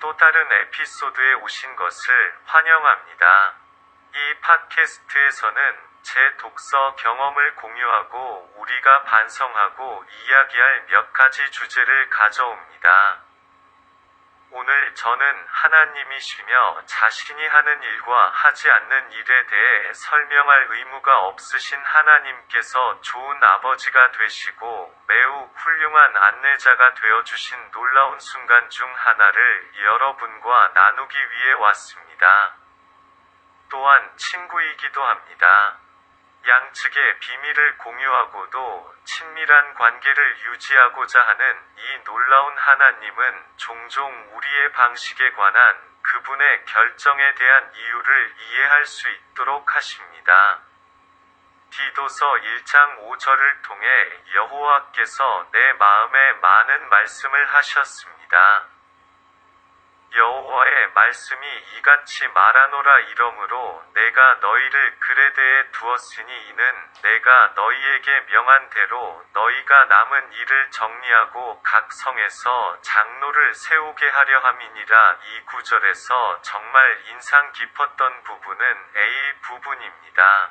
[0.00, 3.54] 또 다른 에피소드에 오신 것을 환영합니다.
[4.14, 13.27] 이 팟캐스트에서는 제 독서 경험을 공유하고 우리가 반성하고 이야기할 몇 가지 주제를 가져옵니다.
[14.50, 23.44] 오늘 저는 하나님이시며 자신이 하는 일과 하지 않는 일에 대해 설명할 의무가 없으신 하나님께서 좋은
[23.44, 32.54] 아버지가 되시고 매우 훌륭한 안내자가 되어 주신 놀라운 순간 중 하나를 여러분과 나누기 위해 왔습니다.
[33.68, 35.78] 또한 친구이기도 합니다.
[36.46, 46.64] 양측의 비밀을 공유하고도 친밀한 관계를 유지하고자 하는 이 놀라운 하나님은 종종 우리의 방식에 관한 그분의
[46.64, 50.60] 결정에 대한 이유를 이해할 수 있도록 하십니다.
[51.70, 58.77] 디도서 1장 5절을 통해 여호와께서 내 마음에 많은 말씀을 하셨습니다.
[60.14, 69.84] 여호와의 말씀이 이같이 말하노라 이러므로 내가 너희를 그레대에 두었으니 이는 내가 너희에게 명한 대로 너희가
[69.84, 78.76] 남은 일을 정리하고 각 성에서 장로를 세우게 하려 함이니라 이 구절에서 정말 인상 깊었던 부분은
[78.96, 80.50] A 부분입니다.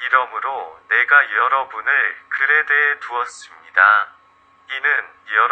[0.00, 4.13] 이러므로 내가 여러분을 그레대에 두었습니다.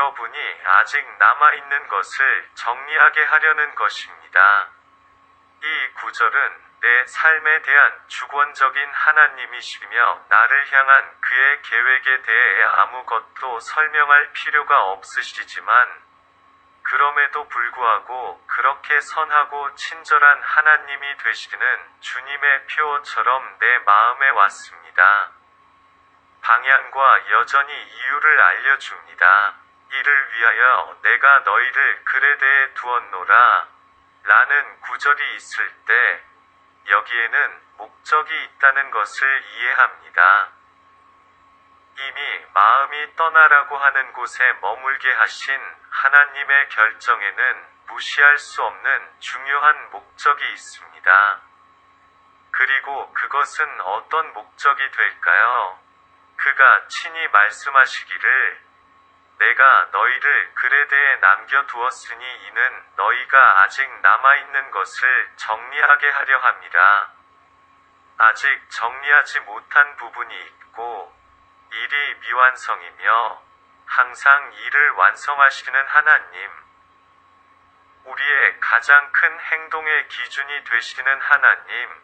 [0.03, 4.69] 여러분이 아직 남아있는 것을 정리하게 하려는 것입니다.
[5.63, 14.83] 이 구절은 내 삶에 대한 주권적인 하나님이시며 나를 향한 그의 계획에 대해 아무것도 설명할 필요가
[14.87, 16.03] 없으시지만
[16.83, 21.67] 그럼에도 불구하고 그렇게 선하고 친절한 하나님이 되시는
[22.01, 25.31] 주님의 표어처럼 내 마음에 왔습니다.
[26.41, 29.62] 방향과 여전히 이유를 알려줍니다.
[29.93, 33.69] 이를 위하여 내가 너희를 그레대에 두었노라.
[34.25, 36.25] 라는 구절이 있을 때
[36.89, 40.49] 여기에는 목적이 있다는 것을 이해합니다.
[41.99, 45.61] 이미 마음이 떠나라고 하는 곳에 머물게 하신
[45.91, 51.41] 하나님의 결정에는 무시할 수 없는 중요한 목적이 있습니다.
[52.53, 55.79] 그리고 그것은 어떤 목적이 될까요?
[56.37, 58.72] 그가 친히 말씀하시기를
[59.43, 67.13] 내가 너희를 그레대에 남겨두었으니 이는 너희가 아직 남아있는 것을 정리하게 하려 함이라.
[68.19, 71.13] 아직 정리하지 못한 부분이 있고
[71.73, 73.43] 일이 미완성이며
[73.87, 76.51] 항상 일을 완성하시는 하나님.
[78.05, 82.03] 우리의 가장 큰 행동의 기준이 되시는 하나님.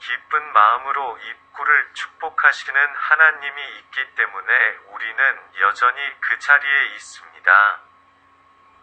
[0.00, 7.80] 기쁜 마음으로 입구를 축복하시는 하나님이 있기 때문에 우리는 여전히 그 자리에 있습니다.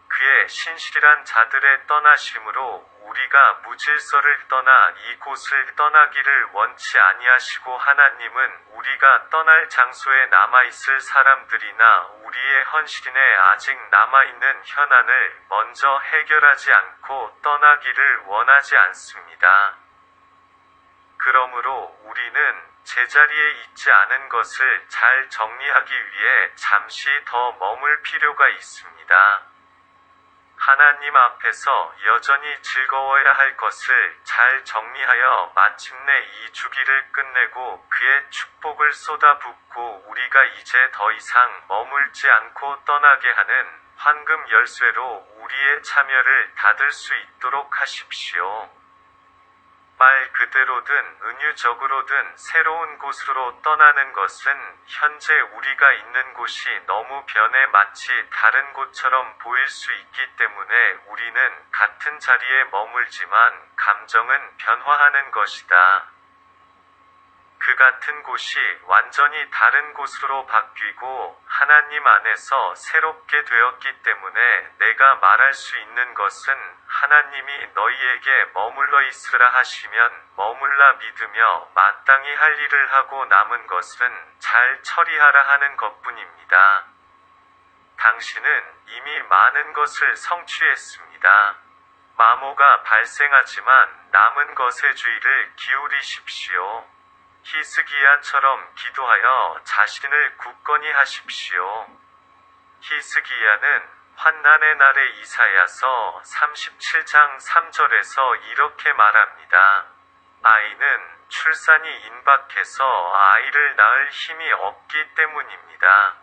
[0.08, 10.26] 그의 신실한 자들의 떠나심으로 우리가 무질서를 떠나 이곳을 떠나기를 원치 아니하시고 하나님은 우리가 떠날 장소에
[10.26, 19.87] 남아있을 사람들이나 우리의 헌신에 아직 남아있는 현안을 먼저 해결하지 않고 떠나기를 원하지 않습니다.
[21.28, 29.42] 그러므로 우리는 제자리에 있지 않은 것을 잘 정리하기 위해 잠시 더 머물 필요가 있습니다.
[30.56, 40.04] 하나님 앞에서 여전히 즐거워야 할 것을 잘 정리하여 마침내 이 주기를 끝내고 그의 축복을 쏟아붓고
[40.06, 43.66] 우리가 이제 더 이상 머물지 않고 떠나게 하는
[43.96, 48.77] 황금 열쇠로 우리의 참여를 닫을 수 있도록 하십시오.
[49.98, 58.72] 말 그대로든 은유적으로든 새로운 곳으로 떠나는 것은 현재 우리가 있는 곳이 너무 변해 마치 다른
[58.74, 66.06] 곳처럼 보일 수 있기 때문에 우리는 같은 자리에 머물지만 감정은 변화하는 것이다.
[67.58, 75.76] 그 같은 곳이 완전히 다른 곳으로 바뀌고 하나님 안에서 새롭게 되었기 때문에 내가 말할 수
[75.76, 84.34] 있는 것은 하나님이 너희에게 머물러 있으라 하시면 머물라 믿으며 마땅히 할 일을 하고 남은 것은
[84.40, 86.86] 잘 처리하라 하는 것뿐입니다.
[87.98, 91.56] 당신은 이미 많은 것을 성취했습니다.
[92.16, 96.88] 마모가 발생하지만 남은 것의 주의를 기울이십시오.
[97.44, 101.86] 히스기야처럼 기도하여 자신을 굳건히 하십시오.
[102.80, 109.86] 히스기야는 환난의 날에 이사야서 37장 3절에서 이렇게 말합니다.
[110.42, 116.16] 아이는 출산이 임박해서 아이를 낳을 힘이 없기 때문입니다.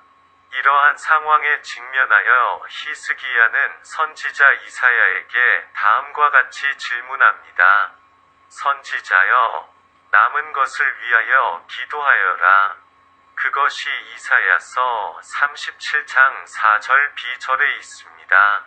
[0.51, 7.94] 이러한 상황에 직면하여 히스기야는 선지자 이사야에게 다음과 같이 질문합니다.
[8.50, 9.74] 선지자여,
[10.12, 12.85] 남은 것을 위하여 기도하여라.
[13.45, 18.65] 그것이 이사야서 37장 4절 B절에 있습니다.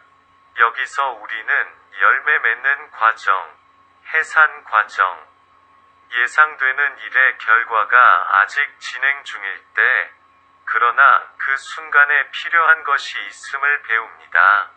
[0.60, 3.58] 여기서 우리는 열매 맺는 과정,
[4.14, 5.26] 해산 과정,
[6.12, 10.12] 예상되는 일의 결과가 아직 진행 중일 때,
[10.64, 14.70] 그러나 그 순간에 필요한 것이 있음을 배웁니다.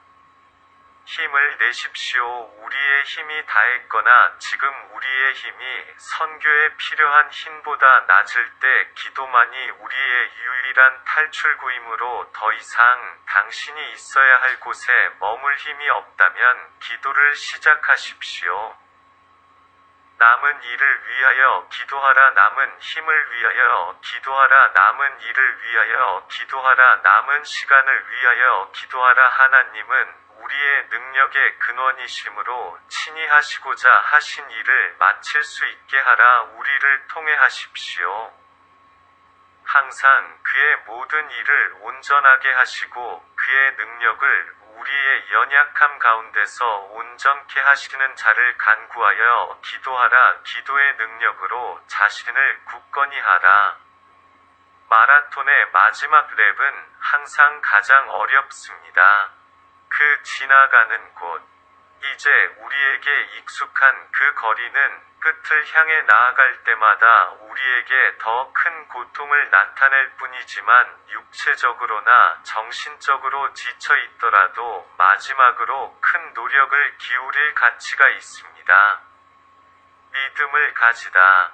[1.12, 2.24] 힘을 내십시오.
[2.64, 12.32] 우리의 힘이 다했거나 지금 우리의 힘이 선교에 필요한 힘보다 낮을 때 기도만이 우리의 유일한 탈출구이므로
[12.34, 18.78] 더 이상 당신이 있어야 할 곳에 머물 힘이 없다면 기도를 시작하십시오.
[20.18, 28.72] 남은 일을 위하여 기도하라 남은 힘을 위하여 기도하라 남은 일을 위하여 기도하라 남은 시간을 위하여
[28.72, 37.34] 기도하라 하나님은 우리의 능력의 근원이심으로 친히 하시고자 하신 일을 마칠 수 있게 하라 우리를 통해
[37.36, 38.34] 하십시오.
[39.64, 49.60] 항상 그의 모든 일을 온전하게 하시고 그의 능력을 우리의 연약함 가운데서 온전케 하시는 자를 간구하여
[49.64, 53.78] 기도하라 기도의 능력으로 자신을 굳건히 하라.
[54.90, 59.41] 마라톤의 마지막 랩은 항상 가장 어렵습니다.
[60.02, 61.44] 그 지나가는 곳.
[62.12, 70.98] 이제 우리에게 익숙한 그 거리는 끝을 향해 나아갈 때마다 우리에게 더 큰 고통을 나타낼 뿐이지만
[71.10, 79.02] 육체적으로나 정신적으로 지쳐 있더라도 마지막으로 큰 노력을 기울일 가치가 있습니다.
[80.14, 81.52] 믿음을 가지다.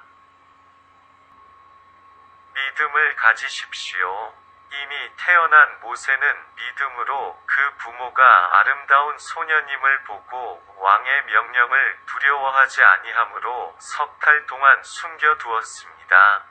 [2.54, 4.34] 믿음을 가지십시오.
[4.70, 14.44] 이미 태어난 모세는 믿음으로 그 부모가 아름다운 소년임을 보고 왕의 명령을 두려워하지 아니하므로 석 달
[14.46, 16.47] 동안 숨겨두었습니다.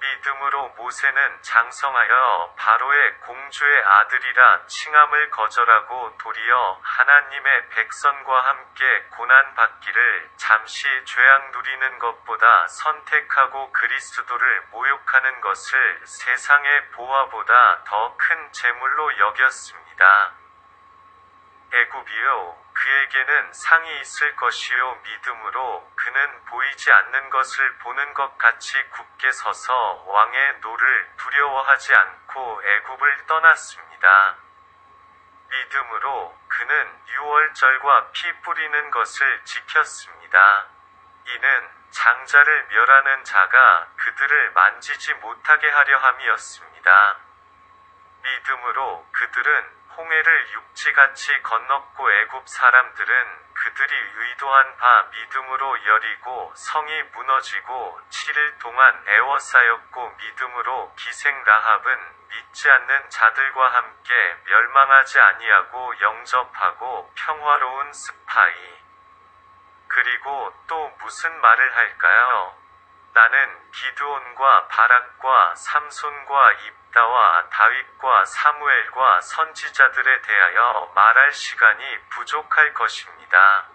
[0.00, 11.50] 믿음으로 모세는 장성하여 바로의 공주의 아들이라 칭함을 거절하고 도리어 하나님의 백성과 함께 고난받기를 잠시 죄악
[11.50, 20.32] 누리는 것보다 선택하고 그리스도를 모욕하는 것을 세상의 보화보다 더 큰 재물로 여겼습니다.
[21.72, 30.04] 애굽이요 그에게는 상이 있을 것이요 믿음으로 그는 보이지 않는 것을 보는 것 같이 굳게 서서
[30.08, 34.36] 왕의 노를 두려워하지 않고 애굽을 떠났습니다.
[35.50, 40.66] 믿음으로 그는 유월절과 피 뿌리는 것을 지켰습니다.
[41.26, 47.16] 이는 장자를 멸하는 자가 그들을 만지지 못하게 하려 함이었습니다.
[48.22, 58.58] 믿음으로 그들은 홍해를 육지같이 건넜고 애굽 사람들은 그들이 의도한 바 믿음으로 여리고 성이 무너지고 7일
[58.60, 61.98] 동안 애워싸였고 믿음으로 기생 라합은
[62.28, 68.80] 믿지 않는 자들과 함께 멸망하지 아니하고 영접하고 평화로운 스파이.
[69.86, 72.56] 그리고 또 무슨 말을 할까요?
[73.12, 83.68] 나는 기드온과 바락과 삼손과 입 다와 다윗과 사무엘과 선지자들에 대하여 말할 시간이 부족할 것입니다.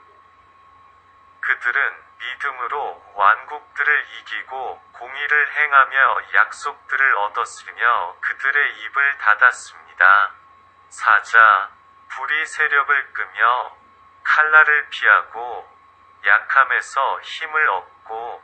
[1.39, 10.31] 그들은 믿음으로 왕국들을 이기고 공의를 행하며 약속들을 얻었으며 그들의 입을 닫았습니다.
[10.89, 11.69] 사자,
[12.09, 13.77] 불이 세력을 끄며
[14.23, 15.69] 칼날을 피하고
[16.25, 18.43] 약함에서 힘을 얻고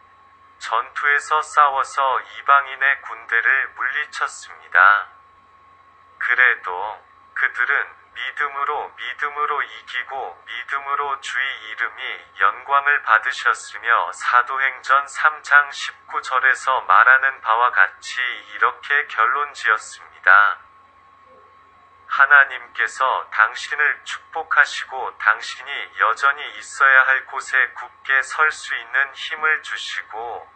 [0.61, 5.07] 전투에서 싸워서 이방인의 군대를 물리쳤습니다.
[6.19, 7.03] 그래도
[7.33, 18.21] 그들은 믿음으로 믿음으로 이기고 믿음으로 주의 이름이 영광을 받으셨으며 사도행전 3장 19절에서 말하는 바와 같이
[18.53, 20.70] 이렇게 결론 지었습니다.
[22.21, 30.51] 하나님께서 당신을 축복하시고 당신이 여전히 있어야 할 곳에 굳게 설 수 있는 힘을 주시고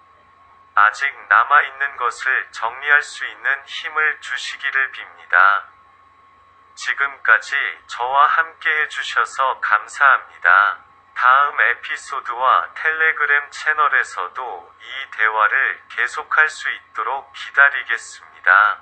[0.75, 5.63] 아직 남아있는 것을 정리할 수 있는 힘을 주시기를 빕니다.
[6.75, 7.55] 지금까지
[7.87, 10.83] 저와 함께 해주셔서 감사합니다.
[11.15, 18.81] 다음 에피소드와 텔레그램 채널에서도 이 대화를 계속할 수 있도록 기다리겠습니다.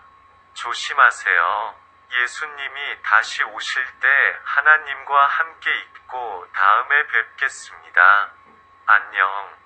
[0.56, 1.83] 조심하세요.
[2.22, 4.08] 예수님이 다시 오실 때
[4.44, 8.32] 하나님과 함께 있고 다음에 뵙겠습니다.
[8.86, 9.63] 안녕.